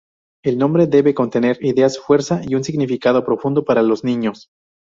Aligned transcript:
El 0.43 0.57
nombre 0.57 0.87
debe 0.87 1.13
contener 1.13 1.63
ideas-fuerza 1.63 2.41
y 2.43 2.55
un 2.55 2.63
significado 2.63 3.23
profundo 3.23 3.63
para 3.65 3.83
los 3.83 4.03
niños. 4.03 4.47